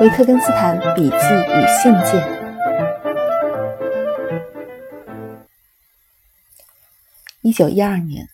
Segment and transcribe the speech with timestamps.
[0.00, 2.38] 维特根斯坦笔记与信件。
[7.42, 8.26] 一九一二年，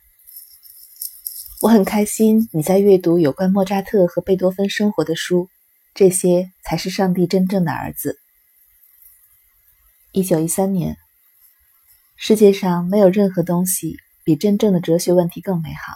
[1.61, 5.50] 我很开心你在阅读有关莫扎特和贝多芬生活的书，
[5.93, 8.21] 这些才是上帝真正的儿子。
[10.12, 10.96] 一九一三年，
[12.16, 15.95] 世界上没有任何东西比真正的哲学问题更美好。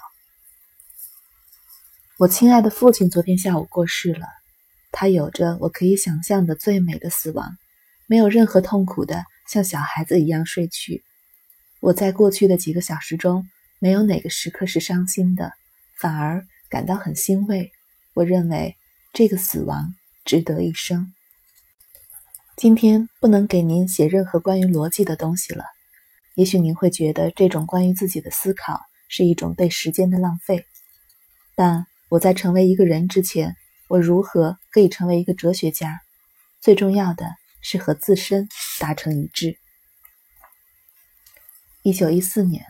[2.19, 4.27] 我亲爱的父亲昨天下午过世了。
[4.91, 7.57] 他有着我可以想象的最美的死亡，
[8.07, 11.05] 没有任何痛苦的，像小孩子一样睡去。
[11.81, 13.47] 我在过去的几个小时中，
[13.79, 15.53] 没有哪个时刻是伤心的，
[15.99, 17.71] 反而感到很欣慰。
[18.15, 18.77] 我认为
[19.13, 21.13] 这个死亡值得一生。
[22.57, 25.65] 今天不能给您写任何关于逻辑的东西了，
[26.39, 30.65] 也许您会觉得这种关于自己的思考是一种对时间的浪费。
[31.57, 33.57] 但我在成为一个人之前。
[33.89, 36.03] 我如何可以成为一个哲学家？
[36.61, 37.25] 最重要的
[37.63, 38.47] 是和自身
[38.79, 39.57] 达成一致。
[41.83, 42.67] 一九一四年，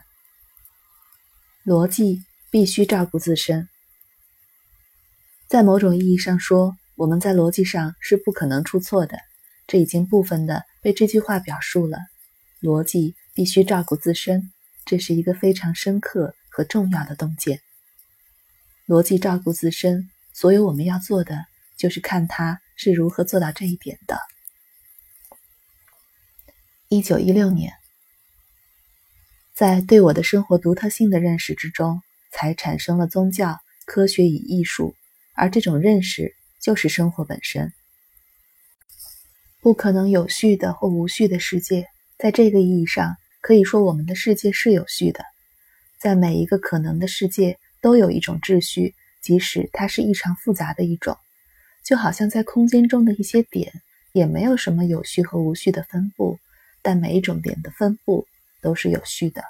[1.67, 3.69] 逻辑必须照顾自身。
[5.48, 9.19] 在某种意义上说，我们在逻辑上是不可能出错的。
[9.67, 11.98] 这已经部分的被这句话表述了。
[12.61, 14.50] 逻辑必须照顾自身，
[14.84, 17.61] 这是一个非常深刻和重要的洞见。
[18.89, 20.11] 逻辑照顾自身。
[20.33, 21.45] 所有我们要做的，
[21.77, 24.19] 就是看他是如何做到这一点的。
[26.89, 27.75] 一九一六年，
[29.55, 32.02] 在对我的生活独特性的认识之中，
[32.33, 34.97] 才产生了宗教、科学与艺术，
[35.34, 37.73] 而这种认识就是生活本身。
[39.61, 41.86] 不可能有序的或无序的世界，
[42.19, 43.17] 在这个意义上
[43.49, 45.25] 可以说，我们的世界是有序的。
[45.99, 48.95] 在每一个可能的世界，都有一种秩序。
[49.23, 51.17] 即使它是异常复杂的一种，
[51.83, 53.73] 就好像在空间中的一些点，
[54.13, 56.39] 也没有什么有序和无序的分布，
[56.83, 58.27] 但每一种点的分布
[58.61, 59.42] 都是有序的。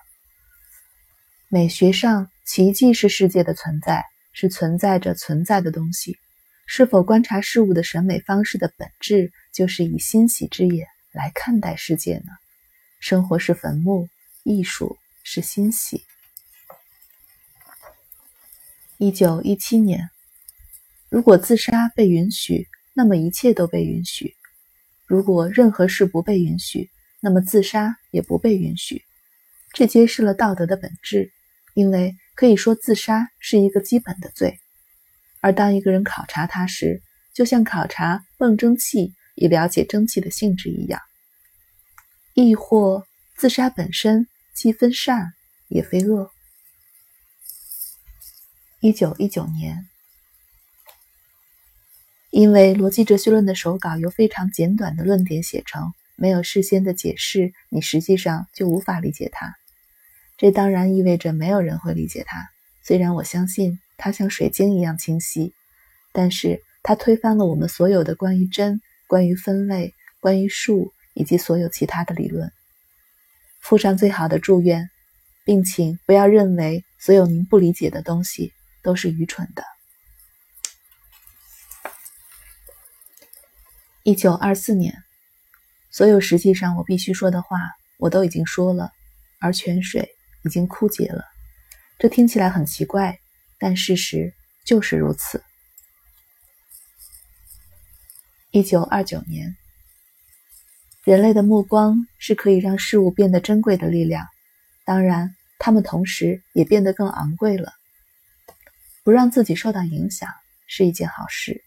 [1.48, 6.16] 美学上，奇迹是世界的存在，是存在着存在的东西。
[6.66, 12.30] 是否观察事物的审美方式的本质，就是以欣喜之眼来看待世界呢？
[12.98, 14.08] 生活是坟墓，
[14.42, 16.04] 艺术是欣喜。
[18.98, 20.10] 一九一七年，
[21.08, 24.34] 如果自杀被允许，那么一切都被允许；
[25.06, 29.04] 如果任何事不被允许，那么自杀也不被允许。
[29.72, 31.30] 这揭示了道德的本质，
[31.74, 34.58] 因为可以说自杀是一个基本的罪。
[35.40, 37.00] 而当一个人考察他时，
[37.32, 41.00] 就像考察泵蒸汽以了解蒸汽的性质一样，
[42.40, 43.04] 亦或
[43.36, 45.32] 自杀本身既非善
[45.66, 46.30] 也非恶。
[48.78, 49.88] 一九一九年，
[52.30, 59.56] 因为逻辑哲学论的手稿由非常简短的论点写成，没有事先的解释，你实际上就无法理解它。
[60.36, 62.48] 这当然意味着没有人会理解它。
[62.84, 65.54] 虽然我相信它像水晶一样清晰，
[66.12, 72.50] 但是它推翻了我们所有的关于真、关于分类、关于数以及所有其他的理论。
[73.60, 74.88] 附上最好的祝愿，
[75.44, 78.54] 并请不要认为所有您不理解的东西。
[78.80, 79.64] 都是愚蠢的。
[84.02, 84.94] 一九二四年，
[85.90, 87.58] 所有实际上我必须说的话，
[87.98, 88.92] 我都已经说了，
[89.40, 90.08] 而泉水
[90.44, 91.22] 已经枯竭了。
[91.98, 93.18] 这听起来很奇怪，
[93.58, 94.32] 但事实
[94.64, 95.44] 就是如此。
[98.52, 99.54] 一九二九年，
[101.08, 104.26] 人类的目光是可以让事物变得珍贵的力量，
[104.84, 107.72] 当然，它们同时也变得更昂贵了。
[109.04, 110.28] 不让自己受到影响
[110.66, 111.64] 是一件好事。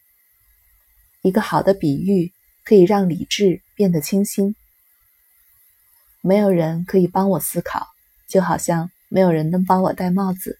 [1.23, 2.31] 一个好的比喻
[2.63, 4.55] 可以让理智变得清新。
[6.21, 7.87] 没有人可以帮我思考，
[8.27, 10.59] 就好像没有人能帮我戴帽子。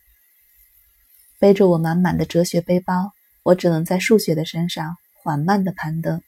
[1.38, 3.13] 背着我满满的哲学背包，
[3.44, 6.24] 我只能在数学的身上缓慢地攀登。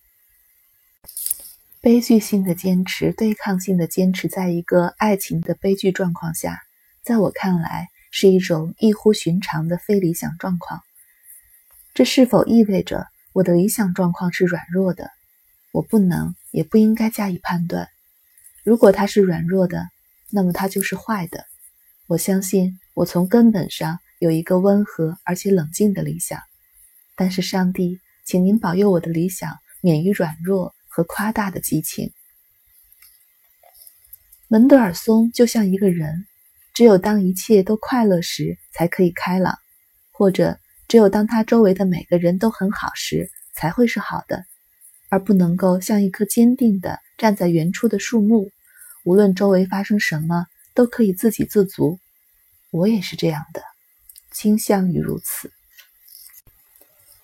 [1.84, 6.62] 悲剧性的坚持，对抗性的坚持，在一个爱情的悲剧状况下，
[7.04, 7.90] 在我看来。
[8.16, 10.84] 是一种异乎寻常的非理想状况。
[11.96, 15.10] 这是否意味着我的理想状况是软弱的？
[15.72, 17.90] 我不能也不应该加以判断。
[18.64, 19.90] 如果它是软弱的，
[20.30, 21.46] 那么它就是坏的。
[22.06, 26.40] 我相信我从根本上有一个温和而且冷静的理想。
[27.16, 32.12] 但是上帝，请您保佑我的理想免于软弱和夸大的激情。
[34.48, 36.26] 门德尔松就像一个人。
[36.76, 39.60] 只有当一切都快乐时才可以开朗，
[40.12, 40.58] 或者
[40.88, 44.44] 只有当他周围的每个人都很好时才会是好的，
[45.10, 48.50] 而不能够像一棵坚定的站在原处的树木，
[49.06, 52.00] 无论周围发生什么都可以自给自足。
[52.72, 53.62] 我也是这样的，
[54.32, 55.52] 倾向于如此。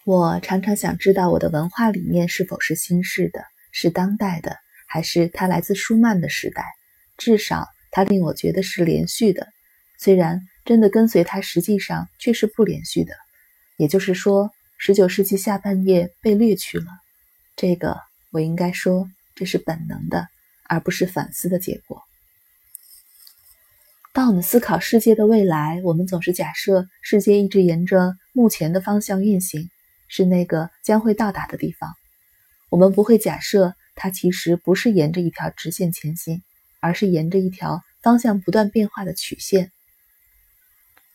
[0.04, 4.58] 我常常想知道我的文化理念是否是新式的，是当代的，
[4.88, 6.66] 还是它来自舒曼的时代？
[7.18, 9.48] 至少它令我觉得是连续的，
[9.98, 13.14] 虽然真的跟随它，实际上却是不连续的。
[13.78, 16.86] 也就是说，十九世纪下半叶被掠去了。
[17.56, 18.00] 这个
[18.32, 20.28] 我应该说，这是本能的，
[20.64, 22.02] 而不是反思的结果。
[24.14, 29.70] 当我们思考世界的未来，我们总是假设世界一直沿着目前的方向运行。
[30.12, 31.94] 是那个将会到达的地方。
[32.70, 36.42] 我们不会假设它其实不是沿着一条直线前行，
[36.80, 39.72] 而是沿着一条方向不断变化的曲线。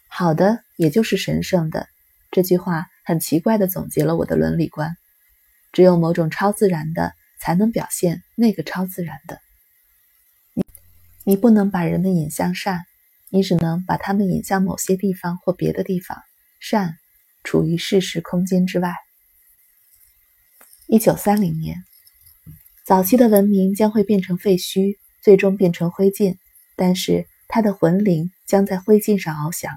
[0.09, 1.89] 好的，也就是神圣的。
[2.31, 4.97] 这句话很奇怪地总结了我的伦理观。
[5.73, 9.41] 只有某种超自然的，才能表现那个超自然的。
[10.53, 10.65] 你，
[11.25, 12.85] 你不能把人们引向善，
[13.31, 16.23] 你只能把他们引向某些地方或别的地方。
[16.61, 16.97] 善。
[17.43, 18.95] 处于事实空间之外。
[20.87, 21.83] 一九三零年，
[22.85, 26.37] 早期的文明将会变成废墟，最终变成灰烬，
[26.77, 29.73] 但是它的魂灵将在灰烬上翱翔。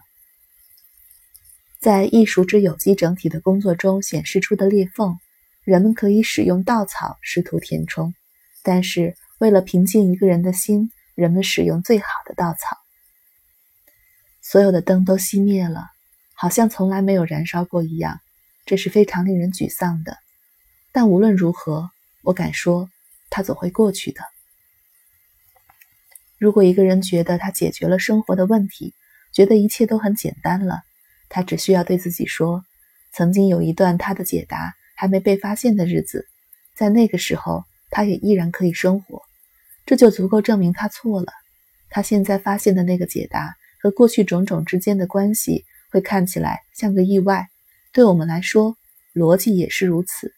[1.80, 5.18] 在艺术之有机整体的工作中显示出的裂缝，
[5.63, 8.13] 人们可以使用稻草试图填充，
[8.62, 12.77] 但是为了平静一个人的心，人们使用最好的稻草。
[14.42, 15.86] 所有的灯都熄灭了。
[16.39, 18.19] 好像从来没有燃烧过一样，
[18.65, 20.18] 这是非常令人沮丧的。
[20.98, 21.92] 但无论如何，
[22.24, 22.90] 我敢说，
[23.30, 24.22] 它总会过去的。
[26.40, 28.96] 如果一个人觉得他解决了生活的问题，
[29.32, 30.82] 觉得一切都很简单了，
[31.30, 32.66] 他只需要对自己说
[33.14, 36.26] ：“曾经有一段他的解答还没被发现的日子，
[36.76, 39.22] 在那个时候，他也依然可以生活。”
[39.86, 41.32] 这就足够证明他错了。
[41.92, 45.64] 他现在发现的那个解答和过去种种之间的关系。
[45.92, 47.48] 会看起来像个意外，
[47.94, 48.76] 对我们来说，
[49.14, 50.34] 逻辑也是如此。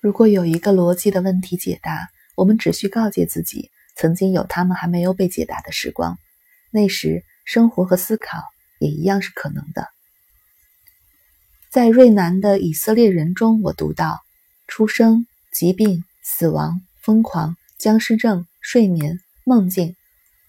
[0.00, 6.18] 如果有一个逻辑的问题解答，我们只需告诫自己，曾经有他们还没有被解答的时光，
[6.70, 8.42] 那时生活和思考
[8.78, 9.88] 也一样是可能的。
[11.70, 14.20] 在瑞南的以色列人中，我读到：
[14.66, 19.94] 出生、疾病、死亡、疯狂、僵尸症、睡眠、梦境，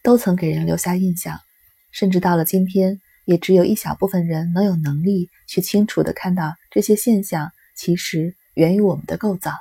[0.02, 1.40] 都曾给人留下印象，
[1.92, 3.02] 甚至到了今天。
[3.26, 9.52] 也只有一小部分人能有能力去清楚地看到这些现象其实源于我们的构造。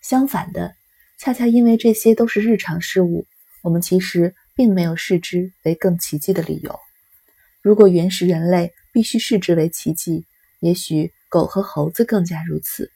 [0.00, 0.74] 相反的，
[1.18, 3.26] 恰恰因为这些都是日常事物，
[3.62, 6.78] 我们其实并没有视之为更奇迹的理由。
[7.62, 10.26] 如果原始人类必须视之为奇迹，
[10.60, 12.90] 也许狗和猴子更加如此。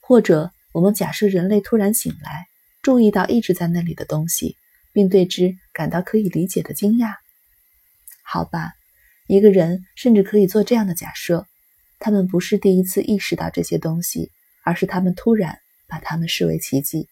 [0.00, 2.46] 或者，我们假设人类突然醒来，
[2.82, 4.56] 注意到一直在那里的东西，
[4.92, 7.14] 并对之感到可以理解的惊讶。
[8.22, 8.72] 好吧。
[9.28, 11.46] 一个人甚至可以做这样的假设：
[12.04, 14.32] 他们不是第一次意识到这些东西，
[14.64, 17.06] 而是他们突然把它们视为奇迹。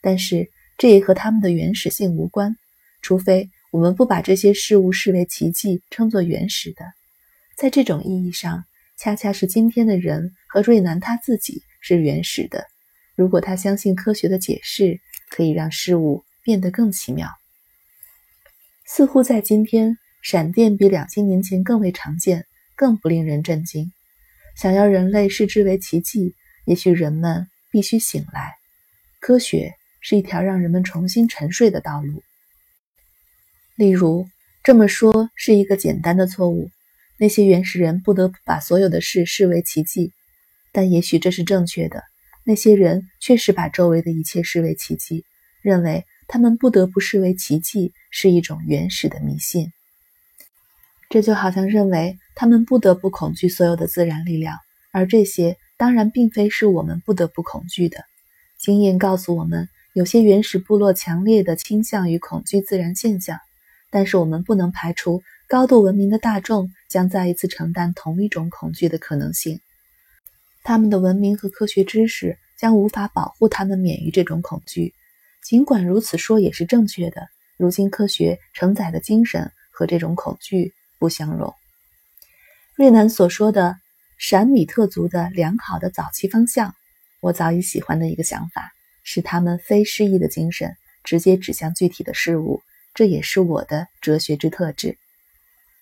[0.00, 0.48] 但是
[0.78, 2.54] 这也和他们的原始性无关，
[3.00, 6.84] 除非我们不把这些事物视为奇迹，称作原始的。
[7.56, 8.64] 在这种意义上，
[8.96, 12.64] 恰恰是今天的人和瑞南他自己是原始的。
[13.16, 17.28] 如果他相信科学的解释可以让事物变得更奇妙，
[18.86, 19.98] 似乎在今天。
[20.22, 22.46] 闪电比两千年前更为常见，
[22.76, 23.90] 更不令人震惊。
[24.56, 26.34] 想要人类视之为奇迹，
[26.66, 28.54] 也许人们必须醒来。
[29.20, 32.22] 科学是一条让人们重新沉睡的道路。
[33.76, 34.28] 例如，
[34.62, 36.70] 这么说是一个简单的错误：
[37.18, 40.12] 那些原始人不得不把所有的事视为奇迹。
[40.72, 42.02] 但也许这是正确的。
[42.44, 45.24] 那些人确实把周围的一切视为奇迹，
[45.62, 49.72] 认为他们不得不视为奇迹是一种原始的迷信。
[51.12, 54.56] 这就好像认为他们不得不恐惧所有的自然力量，
[54.92, 57.98] 而这些当然并非是我们不得不恐惧的。
[58.58, 63.38] 经验告诉我们，有些原始部落强烈的倾向于恐惧自然现象，
[63.90, 69.60] 但是我们不能排除高度文明的大众将再一次承担同一种恐惧的可能性。
[70.62, 74.94] 他们的文明和科学知识将无法保护他们免于这种恐惧。
[75.44, 77.28] 尽管如此说也是正确的，
[77.58, 80.72] 如今科学承载的精神和这种恐惧。
[81.02, 81.52] 不相容。
[82.76, 83.74] 瑞南所说的
[84.18, 86.76] 闪米特族的良好的早期方向，
[87.20, 88.70] 我早已喜欢的一个想法，
[89.02, 92.62] 是他们非诗意的精神直接指向具体的事物，
[92.94, 94.96] 这也是我的哲学之特质。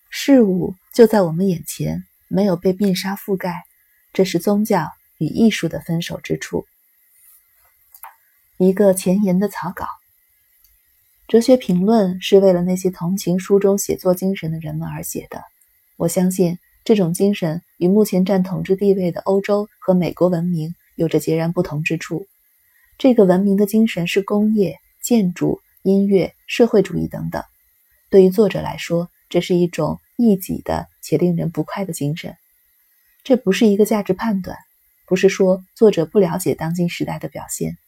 [0.09, 3.63] 事物就在我们眼前，没有被面纱覆盖，
[4.15, 6.65] 这是宗教与艺术的分手之处。
[8.57, 10.00] 一个前言的草稿。
[11.31, 15.45] 哲学评论是为了那些同情书中写作精神的人们而写的。
[15.97, 22.27] 我相信这种精神与目前占统治地位的欧洲和美国文明有着截然不同之处。
[22.99, 27.45] 这个文明的精神是工业、建筑、音乐、社会主义等等。
[28.11, 32.35] 对于作者来说，这是一种异己的且令人不快的精神。
[33.23, 34.59] 这不是一个价值判断，
[35.07, 37.79] 不是说作者不了解当今时代的表现。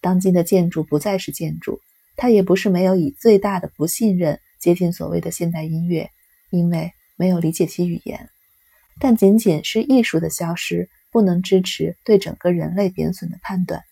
[0.00, 1.78] 当今的建筑不再是建筑。
[2.16, 6.10] 他也不是没有以最大的不信任接近所谓的现代音乐，
[6.50, 8.28] 因为没有理解其语言。
[8.98, 13.82] 但仅仅是艺术的消失，不能支持对整个人类贬损的判断，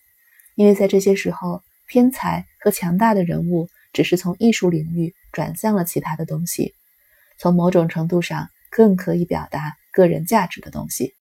[0.55, 6.75] 因为在这些时候，天才和强大的人物只是从艺术领域转向了其他的东西，
[7.39, 11.13] 从某种程度上更可以表达个人价值的东西。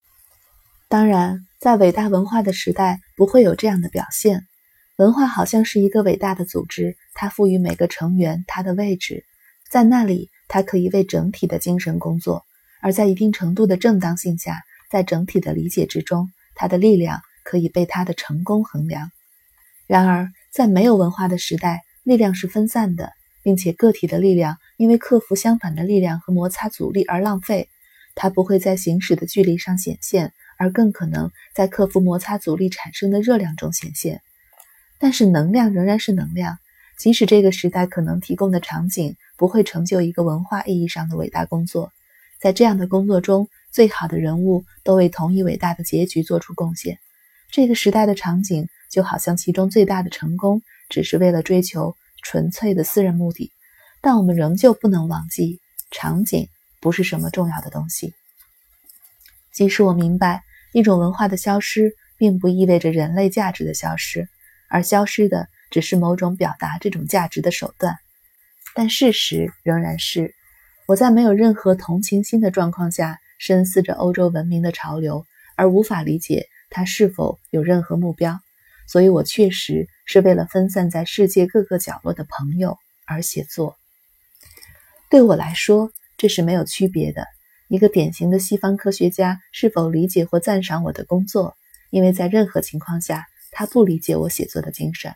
[0.87, 4.47] 当然，在伟大文化的时代，不会有这样的表现。
[4.97, 9.25] 文化好像是一个伟大的组织，它赋予每个成员他的位置，
[9.67, 12.45] 在那里，它可以为整体的精神工作，
[12.79, 19.09] 而在一定程度的正当性下，在整体的理解之中，它的力量可以被它的成功衡量。
[19.87, 27.67] 然而，在没有文化的时代，力量是分散的，并且个体的力量因为克服相反的力量和摩擦阻力而浪费，
[28.13, 34.21] 它不会在行驶的距离上显现，而更可能在克服摩擦阻力产生的热量中显现。
[35.03, 36.59] 但是能量仍然是能量，
[36.97, 41.91] 即使这个时代可能提供的场景不会成就一个文化意义上的伟大工作，
[42.39, 46.99] 在这样的工作中，最好的人物都为同一伟大的结局做出贡献。
[47.51, 53.51] 这个时代的场景就好像其中最大的成功只是为了追求纯粹的私人目的，
[53.99, 55.59] 但我们仍旧不能忘记，
[55.91, 56.47] 场景
[56.79, 58.13] 不是什么重要的东西。
[59.51, 64.29] 即使我明白一种文化的消失并不意味着人类价值的消失。
[64.73, 67.95] 而消失的只是某种表达这种价值的手段，
[68.73, 70.33] 但事实仍然是，
[70.87, 78.39] 我在没有任何同情心的状况下深思着欧洲文明的潮流，而无法理解它是否有任何目标。
[78.87, 83.77] 所以我确实是为了分散在世界各个角落的朋友而写作。
[85.11, 87.27] 对我来说，这是没有区别的。
[87.67, 91.55] 一个典型的西方科学家是否理解或赞赏我的工作，
[91.91, 93.27] 因为在任何情况下。
[93.53, 95.13] 他不理解我写作的精神。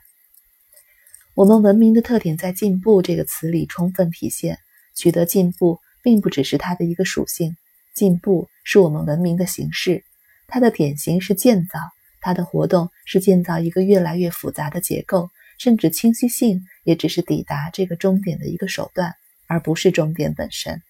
[1.33, 4.59] 我们文明的特点在“进步”这个词里充分体现。
[4.99, 7.55] 取得进步，并不只是它的一个属性，
[7.93, 10.03] 进步是我们文明的形式。
[10.47, 11.79] 它的典型是建造，
[12.19, 15.29] 它的活动是建造一个越来越复杂的结构，
[15.59, 19.13] 甚至清晰性也只是抵达这个终点的一个手段，
[19.45, 20.81] 而不是终点本身。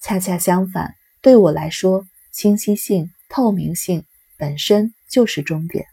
[0.00, 4.04] 恰恰相反，对我来说，清晰性、透明性
[4.36, 5.86] 本身就是终点。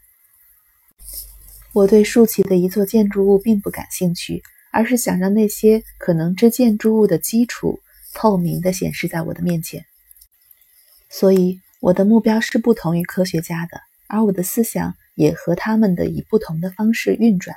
[1.76, 4.42] 我对竖起的一座建筑物并不感兴趣，
[4.72, 7.80] 而是想让那些可能之建筑物的基础
[8.14, 9.84] 透明地显示在我的面前。
[11.10, 17.54] 所以，我的目标是不同于科学家的，而我的思想也和他们的以不同的方式运转。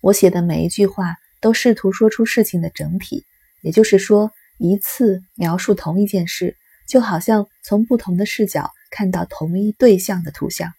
[0.00, 3.26] 我写的每一句话都试图说出事情的整体，
[3.60, 6.56] 也就是说，一次描述同一件事，
[6.88, 10.72] 就好像从不同的视角看到同一对象的图像。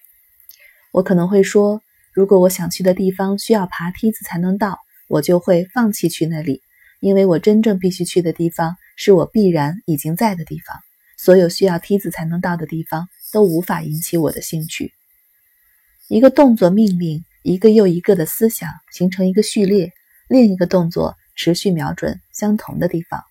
[0.91, 1.83] 我可能会说。
[2.15, 4.79] 如果我想去的地方需要爬梯子才能到，
[5.09, 6.61] 我就会放弃去那里，
[7.01, 10.77] 因为我真正必须去的地方是我必然已经在的地方。
[11.17, 14.93] 所有需要梯子才能到的地方都无法引起我的兴趣。
[16.07, 19.91] 一个动作命令一个又一个的思想形成一个序列，
[20.29, 23.21] 另一个动作持续瞄准相同的地方。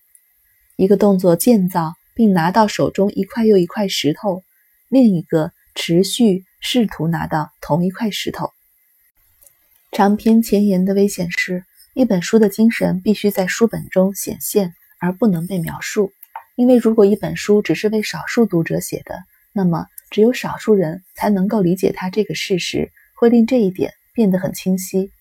[0.75, 4.43] 一个动作建造并拿到手中一块又一块石头，
[4.89, 8.51] 另一个持续试图拿到同一块石头。
[9.95, 16.11] 长篇前言的危险是，一本书的精神必须在书本中显现，而不能被描述。
[16.57, 19.23] 因为如果一本书只是为少数读者写的，
[19.53, 25.11] 那么只有少数人才能够理解它这个事实，会令这一点变得很清晰。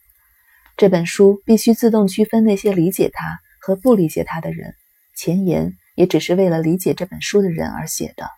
[0.76, 4.74] 这本书必须自动区分那些理解它和不理解它的人。
[5.14, 8.28] 前言也只是为了理解这本书的人而写的。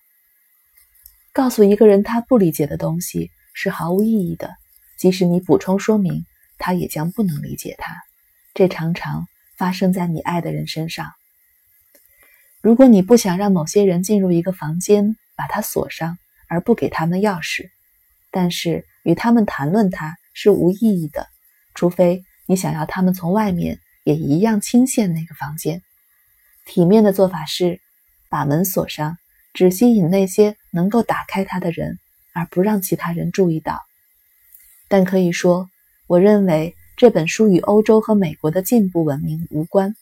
[1.33, 4.55] 告诉一个人他不理解的东西是毫无意义的。
[4.97, 6.25] 即使你补充说明，
[6.59, 7.95] 他也将不能理解它。
[8.55, 9.27] 这常常
[9.59, 11.13] 发生在你爱的人身上。
[12.63, 17.69] 如果你不想让某些人进入一个房间，把它锁上，而不给他们钥匙，
[18.31, 21.29] 但是与他们谈论它是无意义的，
[21.75, 25.83] 除非你想要他们从外面也一样倾陷那个房间。
[26.65, 27.81] 体面的做法是
[28.29, 29.17] 把门锁上，
[29.53, 32.01] 只吸引那些能够打开它的人，
[32.33, 33.86] 而不让其他人注意到。
[34.89, 35.69] 但可以说，
[36.07, 39.95] 我认为这本书与欧洲和美国的进步文明无关。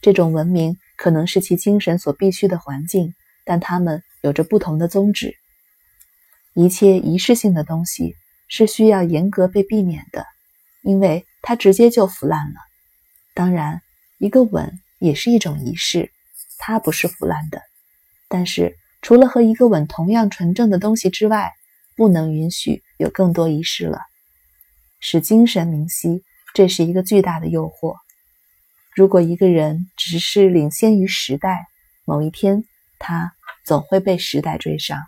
[0.00, 5.34] 这种文明可能是其精神所必须的环境，但它们有着不同的宗旨。
[6.54, 8.14] 一切仪式性的东西
[8.48, 10.26] 是需要严格被避免的，
[10.82, 12.60] 因为它直接就腐烂了。
[13.34, 13.80] 当然，
[14.18, 16.10] 一个吻也是一种仪式，
[16.58, 17.62] 它不是腐烂的。
[18.28, 21.52] 但是，除了和一个吻同样纯正的东西之外，
[21.96, 24.00] 不能允许有更多仪式了。
[25.00, 26.22] 使精神明晰，
[26.54, 27.96] 这是一个巨大的诱惑。
[28.94, 31.66] 如果一个人只是领先于时代，
[32.04, 32.64] 某一天
[32.98, 33.32] 他
[33.64, 34.98] 总会被时代追上。